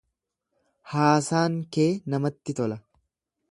Haasaan 0.93 1.59
kee 1.77 1.87
namatti 2.15 2.59
tola. 2.63 2.81